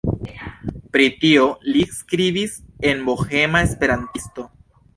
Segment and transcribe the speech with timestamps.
[0.95, 1.43] Pri tio
[1.75, 2.57] li skribis
[2.93, 4.51] en "Bohema Esperantisto".